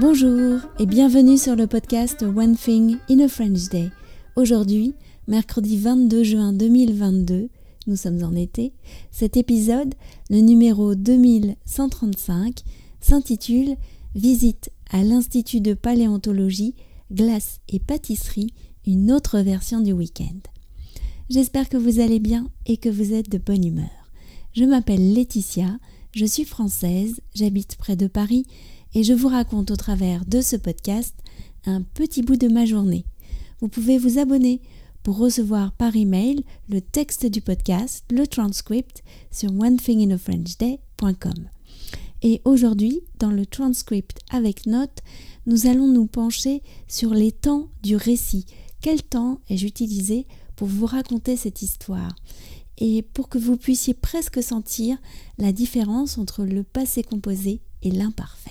[0.00, 3.90] Bonjour et bienvenue sur le podcast One Thing in a French Day.
[4.34, 4.94] Aujourd'hui,
[5.28, 7.50] mercredi 22 juin 2022,
[7.86, 8.72] nous sommes en été,
[9.10, 9.94] cet épisode,
[10.30, 12.60] le numéro 2135,
[13.02, 13.76] s'intitule
[14.14, 16.74] Visite à l'Institut de paléontologie,
[17.12, 18.54] glace et pâtisserie,
[18.86, 20.40] une autre version du week-end.
[21.28, 23.90] J'espère que vous allez bien et que vous êtes de bonne humeur.
[24.54, 25.78] Je m'appelle Laetitia,
[26.12, 28.46] je suis française, j'habite près de Paris
[28.94, 31.14] et je vous raconte au travers de ce podcast
[31.66, 33.04] un petit bout de ma journée.
[33.60, 34.60] Vous pouvez vous abonner
[35.02, 41.48] pour recevoir par email le texte du podcast, le transcript sur onethinginafrenchday.com.
[42.22, 44.98] Et aujourd'hui, dans le transcript avec notes,
[45.46, 48.44] nous allons nous pencher sur les temps du récit.
[48.82, 52.14] Quel temps ai-je utilisé pour vous raconter cette histoire?
[52.76, 54.98] Et pour que vous puissiez presque sentir
[55.38, 58.49] la différence entre le passé composé et l'imparfait.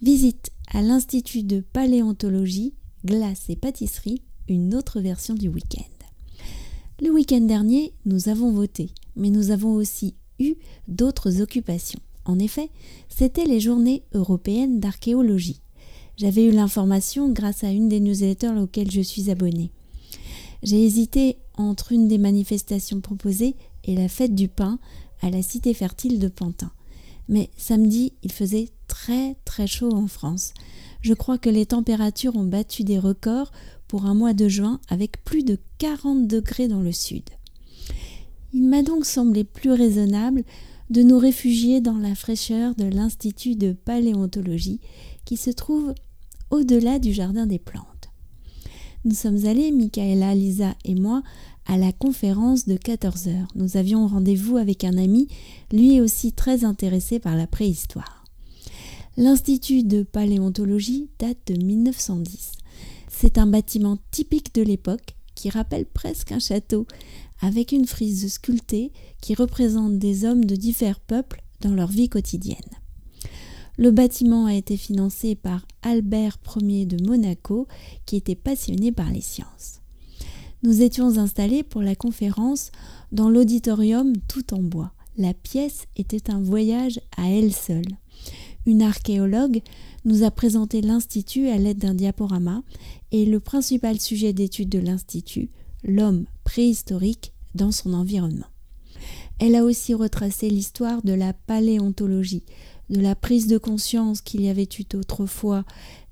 [0.00, 5.82] Visite à l'Institut de paléontologie, glace et pâtisserie, une autre version du week-end.
[7.02, 10.54] Le week-end dernier, nous avons voté, mais nous avons aussi eu
[10.86, 12.00] d'autres occupations.
[12.24, 12.70] En effet,
[13.08, 15.62] c'était les journées européennes d'archéologie.
[16.16, 19.72] J'avais eu l'information grâce à une des newsletters auxquelles je suis abonnée.
[20.62, 24.78] J'ai hésité entre une des manifestations proposées et la fête du pain
[25.22, 26.70] à la cité fertile de Pantin.
[27.28, 30.54] Mais samedi, il faisait très très chaud en France.
[31.02, 33.52] Je crois que les températures ont battu des records
[33.86, 37.24] pour un mois de juin avec plus de 40 degrés dans le sud.
[38.52, 40.44] Il m'a donc semblé plus raisonnable
[40.90, 44.80] de nous réfugier dans la fraîcheur de l'Institut de paléontologie
[45.24, 45.94] qui se trouve
[46.50, 47.97] au-delà du Jardin des plantes.
[49.04, 51.22] Nous sommes allés, Michaela, Lisa et moi,
[51.66, 53.48] à la conférence de 14 heures.
[53.54, 55.28] Nous avions rendez-vous avec un ami,
[55.72, 58.24] lui aussi très intéressé par la préhistoire.
[59.16, 62.52] L'Institut de paléontologie date de 1910.
[63.08, 66.86] C'est un bâtiment typique de l'époque qui rappelle presque un château,
[67.40, 72.77] avec une frise sculptée qui représente des hommes de divers peuples dans leur vie quotidienne.
[73.78, 77.68] Le bâtiment a été financé par Albert Ier de Monaco,
[78.06, 79.82] qui était passionné par les sciences.
[80.64, 82.72] Nous étions installés pour la conférence
[83.12, 84.92] dans l'auditorium tout en bois.
[85.16, 87.86] La pièce était un voyage à elle seule.
[88.66, 89.62] Une archéologue
[90.04, 92.64] nous a présenté l'Institut à l'aide d'un diaporama
[93.12, 95.50] et le principal sujet d'étude de l'Institut,
[95.84, 98.46] l'homme préhistorique dans son environnement.
[99.38, 102.42] Elle a aussi retracé l'histoire de la paléontologie,
[102.90, 105.64] de la prise de conscience qu'il y avait eu autrefois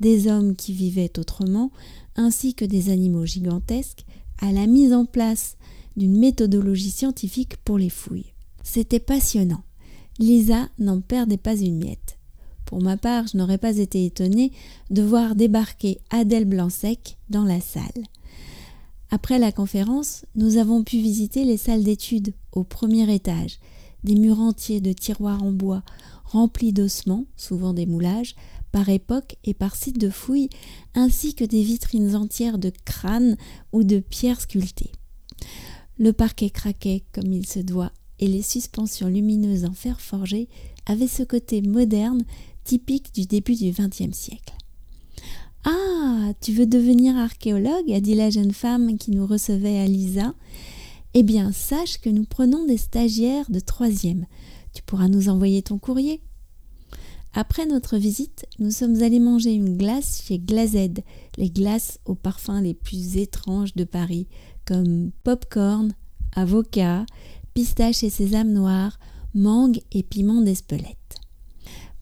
[0.00, 1.70] des hommes qui vivaient autrement,
[2.16, 4.04] ainsi que des animaux gigantesques,
[4.40, 5.56] à la mise en place
[5.96, 8.32] d'une méthodologie scientifique pour les fouilles.
[8.62, 9.62] C'était passionnant.
[10.18, 12.18] Lisa n'en perdait pas une miette.
[12.64, 14.52] Pour ma part, je n'aurais pas été étonnée
[14.90, 18.06] de voir débarquer Adèle Blanc-Sec dans la salle.
[19.10, 23.58] Après la conférence, nous avons pu visiter les salles d'études au premier étage,
[24.04, 25.82] des murs entiers de tiroirs en bois
[26.24, 28.34] remplis d'ossements, souvent des moulages,
[28.72, 30.48] par époque et par site de fouilles,
[30.94, 33.36] ainsi que des vitrines entières de crânes
[33.72, 34.92] ou de pierres sculptées.
[35.98, 40.48] Le parquet craquait comme il se doit, et les suspensions lumineuses en fer forgé
[40.86, 42.22] avaient ce côté moderne
[42.64, 44.54] typique du début du XXe siècle.
[45.64, 47.92] Ah, tu veux devenir archéologue?
[47.92, 50.34] a dit la jeune femme qui nous recevait à Lisa.
[51.14, 54.26] Eh bien, sache que nous prenons des stagiaires de troisième.
[54.72, 56.22] Tu pourras nous envoyer ton courrier.
[57.34, 61.02] Après notre visite, nous sommes allés manger une glace chez Glazed,
[61.36, 64.26] les glaces aux parfums les plus étranges de Paris,
[64.66, 65.94] comme popcorn,
[66.34, 67.04] avocat,
[67.54, 68.98] pistache et sésame noir,
[69.34, 70.96] mangue et piment d'Espelette.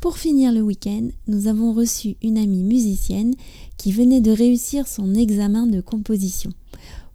[0.00, 3.34] Pour finir le week-end, nous avons reçu une amie musicienne
[3.76, 6.50] qui venait de réussir son examen de composition.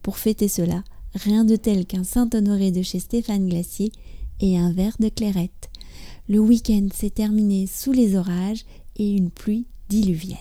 [0.02, 0.84] Pour fêter cela,
[1.16, 3.92] rien de tel qu'un Saint-Honoré de chez Stéphane Glacier
[4.40, 5.70] et un verre de clairette.
[6.30, 8.66] Le week-end s'est terminé sous les orages
[8.96, 10.38] et une pluie diluvienne.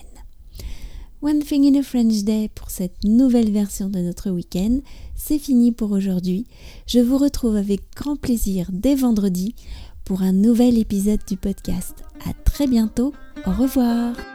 [1.21, 4.79] One Thing in a French Day pour cette nouvelle version de notre week-end.
[5.15, 6.45] C'est fini pour aujourd'hui.
[6.85, 9.55] Je vous retrouve avec grand plaisir dès vendredi
[10.03, 12.03] pour un nouvel épisode du podcast.
[12.27, 13.13] À très bientôt.
[13.45, 14.32] Au revoir.